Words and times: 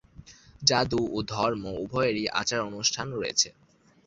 জাদু 0.61 1.01
ও 1.11 1.27
ধর্ম 1.31 1.63
উভয়েরই 1.83 2.25
আচার-অনুষ্ঠান 2.39 3.07
রয়েছে। 3.13 3.49